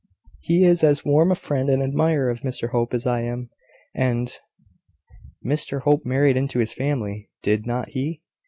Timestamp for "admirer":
1.83-2.31